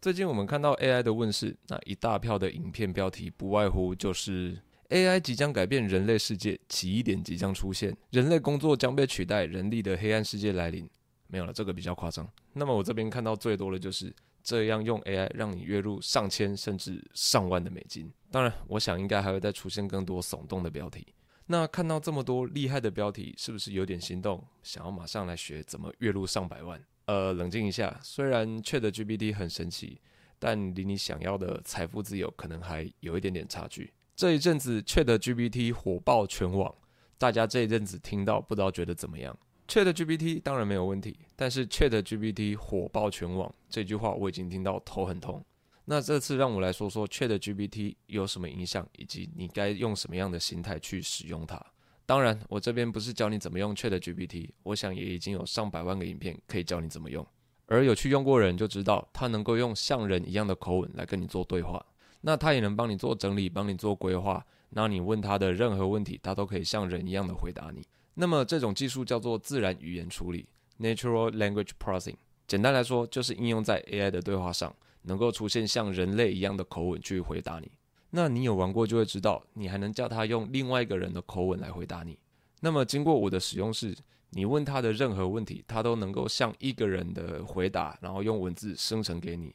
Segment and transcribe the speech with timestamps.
[0.00, 4.56] 最近我们看到 AI 的问世，那一大票的影片标题不外乎就是
[4.90, 10.88] AI 即将改变人类世界，奇异点即将出现，人类工作将被取代，人力的黑暗世界来临。
[11.26, 12.26] 没有了，这个比较夸张。
[12.52, 18.08] 那么我这边看到最多的就是这样用 AI 让你月入上千甚至上万的美金。
[18.30, 21.08] 当然，我想应该还会再出现更多耸动的标题。
[21.46, 26.80] 那看到这么多厉害的标题，是不是有点心动，想要马上来学怎么月入上百万？
[27.08, 29.98] 呃，冷静一下，虽然 ChatGPT 很神奇，
[30.38, 33.90] 但离你想要的财富自由可能还有一点点差距。
[34.14, 36.74] 这一阵子 ChatGPT 火爆全网，
[37.16, 39.34] 大家这一阵子听到不知道觉得怎么样
[39.68, 45.42] ？ChatGPT 当然没有问题，但是 ChatGPT 火爆全网这句话我已经听到头很痛。
[45.86, 51.58] 那这次让我来说说 ChatGPT 有什么影响，以及你该用什么样的心态去使用它。
[52.08, 57.24] 当然，我这边不是教你怎么用 ChatGPT，我想也已经有上百万个影片可以教你怎么用。
[57.66, 61.84] 而有去用过的人就知道，它能够用像人一样的口吻来跟你做对话。
[62.22, 64.42] 那它也能帮你做整理，帮你做规划。
[64.70, 67.86] 那你问它的任何问题，它都可以像人一样的回答你。
[68.14, 70.48] 那么这种技术叫做自然语言处理
[70.80, 72.16] （Natural Language Processing）。
[72.46, 77.70] 简单来说，就是应用在 AI 的对话上，能够出现像人类一样的口吻去回答你。
[78.10, 82.18] 那你有玩过就会知道，你还能叫他用另外一个人的口吻来回答你。
[82.60, 83.96] 那么经过我的使用是，
[84.30, 89.54] 你问他的任何问题，他都能够像一个人的回答，然后用文字生成给你，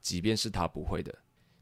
[0.00, 1.14] 即便是他不会的。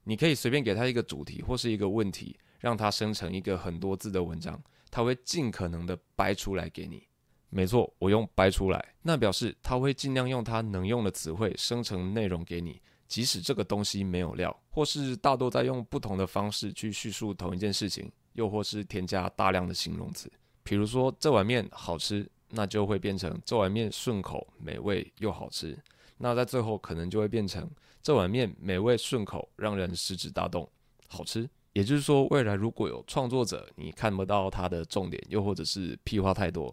[0.05, 7.07] 你可以随便给他一个主题或是一个问题，让他生成一个很多字的文章，他会尽可能的掰出来给你。
[7.51, 12.81] 没错，我用掰出来，那表示他会尽量用他能用的词汇生成内容给你。
[13.11, 20.31] 即使这个东西没有料，或是大多在用不同的方式去叙述同一件事情，又或是添加大量的形容词，
[20.63, 25.77] 比如说这碗面好吃，那就会变成这碗面顺口、美味又好吃。
[26.17, 27.69] 那在最后可能就会变成
[28.01, 30.71] 这碗面美味顺口，让人食指大动，
[31.09, 31.51] 好吃。
[31.73, 36.73] 也就是说，未来如果有创作者你看不到他的重点，又或者是屁话太多。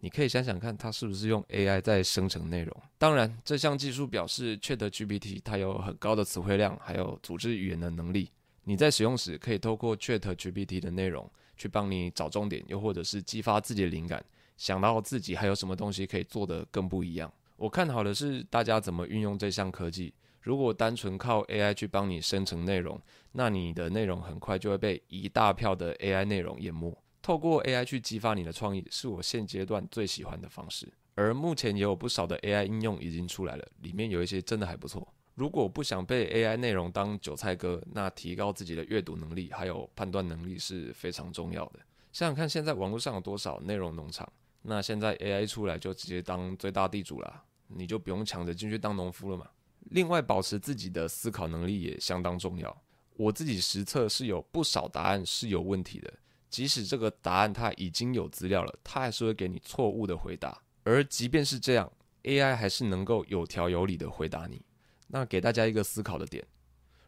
[0.00, 2.82] 你可以想想看，它是不是用 AI 在生成内容？
[2.98, 8.30] 当然，这项技术表示 ChatGPT 它有很高的词汇量，还有组织语言的能力。
[8.62, 14.24] 你在使用时，可以透过 ChatGPT 的内容去帮你找重点，又或者是激发自己的灵感，
[14.56, 17.32] 想到自己还有什么东西可以做得更不一样。
[17.56, 20.14] 我看好的是大家怎么运用这项科技。
[20.40, 23.00] 如果单纯靠 AI 去帮你生成内容，
[23.32, 26.96] 那你的内容很快就会被一大票的 AI 内容淹没。
[27.28, 30.90] 透过 AI 去激发你的创意，是我现阶段最喜欢的方式。
[31.14, 35.06] 而目前也有不少的 AI 应用已经出来了，里面有一些真的还不错。
[35.34, 41.80] 如果不想被 AI 内容当韭菜割，那提高自己的阅读能力还有判断能力是非常重要的。
[42.14, 44.26] 想想看，现在网络上有多少内容农场？
[44.62, 49.46] 那现在 AI 出来就直接当最大地主了，你就不用抢着进去当农夫了嘛。
[49.90, 52.74] 另外，保持自己的思考能力也相当重要。
[53.18, 56.10] 我自己实测是有不少答案是有问题的。
[56.48, 60.60] 即使这个答案它已经有资料了，它还是会给你错误的回答。
[60.84, 61.92] 而即便是这样
[62.22, 64.64] ，AI 还是能够有条有理的回答你。
[65.08, 66.46] 那给大家一个思考的点：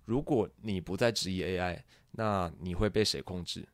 [0.04, 1.78] 如果你不再质疑 AI，
[2.12, 3.66] 那你会被谁控制？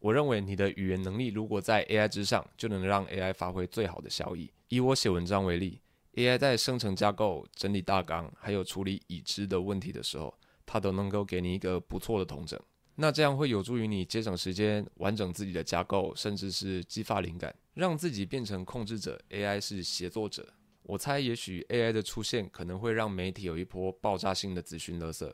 [0.00, 4.50] 我认为你的语言能力如果在 AI 之上，就能让 AI 发挥最好的效益。
[4.68, 5.80] 以我写文章为例
[6.14, 10.34] ，AI 在生成架构、整理大纲，还有处理已知的问题的时候，
[10.66, 12.60] 它都能够给你一个不错的统整。
[12.94, 20.52] 那这样会有助于你节省时间、完整自己的架构，甚至是激发灵感，让自己变成控制者，AI 是协作者。
[20.82, 25.32] 我猜，也许 AI 的出现可能会让媒体有一波爆炸性的资讯垃圾，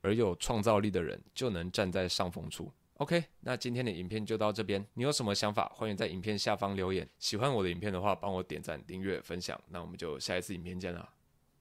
[0.00, 2.72] 而有创造力的人就能站在上风处。
[2.94, 7.08] OK，那今天的影片就到这边，你有什么想法，欢迎在影片下方留言。
[7.20, 9.58] 喜欢我的影片的话，帮我点赞、订阅、分享。
[9.68, 11.08] 那我们就下一次影片见啦，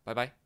[0.04, 0.38] 拜拜。